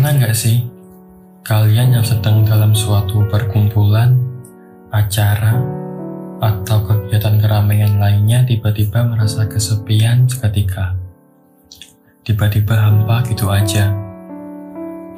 [0.00, 0.64] Pernah nggak sih
[1.44, 4.16] kalian yang sedang dalam suatu perkumpulan,
[4.88, 5.60] acara,
[6.40, 10.96] atau kegiatan keramaian lainnya tiba-tiba merasa kesepian seketika?
[12.24, 13.92] Tiba-tiba hampa gitu aja.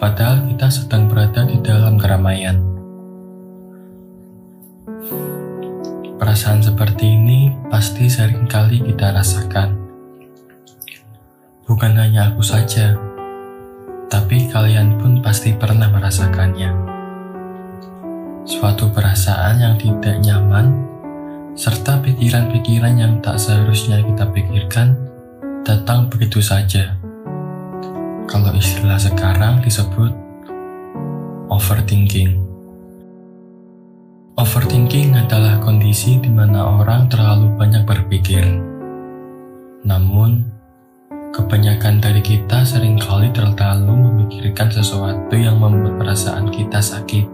[0.02, 2.58] Padahal kita sedang berada di dalam keramaian.
[6.18, 9.78] Perasaan seperti ini pasti sering kali kita rasakan.
[11.70, 13.11] Bukan hanya aku saja,
[14.12, 16.68] tapi kalian pun pasti pernah merasakannya.
[18.44, 20.84] Suatu perasaan yang tidak nyaman,
[21.56, 24.92] serta pikiran-pikiran yang tak seharusnya kita pikirkan,
[25.64, 26.92] datang begitu saja.
[28.28, 30.12] Kalau istilah sekarang disebut
[31.48, 32.36] overthinking.
[34.36, 38.44] Overthinking adalah kondisi di mana orang terlalu banyak berpikir.
[39.88, 40.51] Namun,
[41.32, 47.24] Kebanyakan dari kita sering kali terlalu memikirkan sesuatu yang membuat perasaan kita sakit.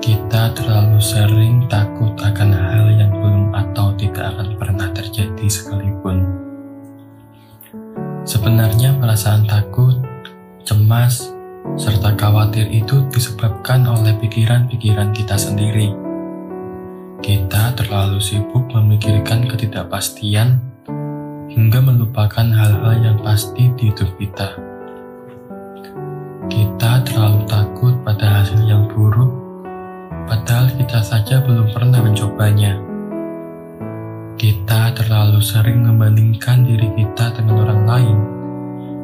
[0.00, 6.24] Kita terlalu sering takut akan hal yang belum atau tidak akan pernah terjadi sekalipun.
[8.24, 10.00] Sebenarnya perasaan takut,
[10.64, 11.28] cemas,
[11.76, 15.92] serta khawatir itu disebabkan oleh pikiran-pikiran kita sendiri.
[17.20, 20.77] Kita terlalu sibuk memikirkan ketidakpastian
[21.58, 24.54] hingga melupakan hal-hal yang pasti di hidup kita.
[26.46, 29.26] Kita terlalu takut pada hasil yang buruk,
[30.30, 32.78] padahal kita saja belum pernah mencobanya.
[34.38, 38.18] Kita terlalu sering membandingkan diri kita dengan orang lain,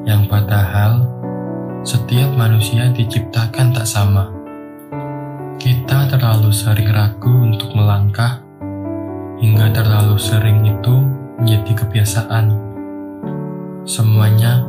[0.06, 1.10] yang padahal
[1.82, 4.30] setiap manusia diciptakan tak sama.
[5.58, 8.38] Kita terlalu sering ragu untuk melangkah,
[9.42, 12.52] hingga terlalu sering itu menjadi kebiasaan.
[13.84, 14.64] Semuanya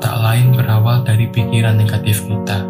[0.00, 2.64] tak lain berawal dari pikiran negatif kita.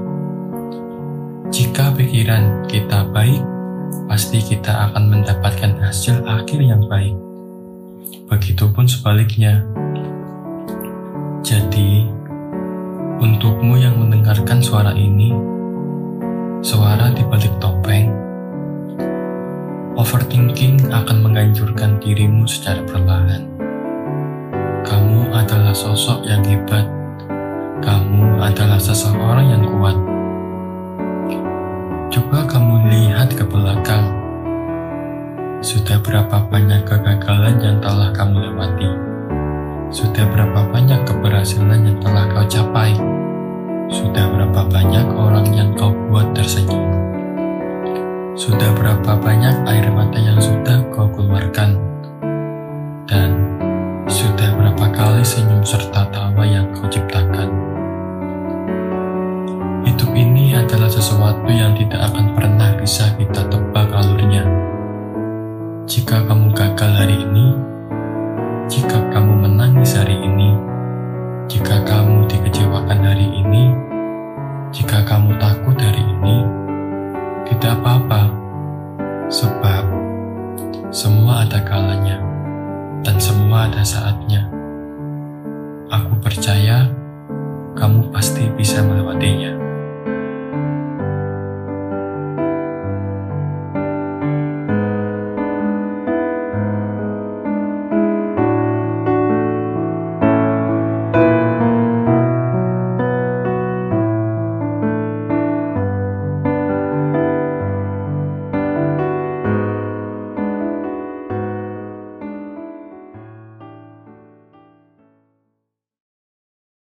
[1.51, 3.43] Jika pikiran kita baik,
[4.07, 7.15] pasti kita akan mendapatkan hasil akhir yang baik.
[8.31, 9.67] Begitupun sebaliknya.
[11.43, 12.07] Jadi,
[13.19, 15.35] untukmu yang mendengarkan suara ini,
[16.63, 18.30] suara di balik topeng,
[19.99, 23.43] Overthinking akan menghancurkan dirimu secara perlahan.
[24.87, 26.87] Kamu adalah sosok yang hebat.
[27.83, 29.99] Kamu adalah seseorang yang kuat.
[32.11, 34.07] Coba kamu lihat ke belakang.
[35.59, 38.91] Sudah berapa banyak kegagalan yang telah kamu lewati?
[39.91, 42.95] Sudah berapa banyak keberhasilan yang telah kau capai?
[43.91, 47.01] Sudah berapa banyak orang yang kau buat tersenyum?
[48.41, 49.69] Sudah berapa banyak
[65.91, 67.51] Jika kamu gagal hari ini,
[68.71, 70.55] jika kamu menangis hari ini,
[71.51, 73.75] jika kamu dikecewakan hari ini,
[74.71, 76.47] jika kamu takut hari ini,
[77.51, 78.31] tidak apa-apa,
[79.35, 79.83] sebab
[80.95, 82.23] semua ada kalanya
[83.03, 84.47] dan semua ada saatnya.
[85.91, 86.87] Aku percaya
[87.75, 89.70] kamu pasti bisa melewatinya.